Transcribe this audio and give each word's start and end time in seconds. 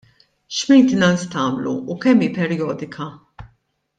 X'maintenance 0.59 1.27
tagħmlu, 1.35 1.75
u 1.95 1.99
kemm 2.07 2.27
hi 2.27 2.31
perjodika? 2.39 3.09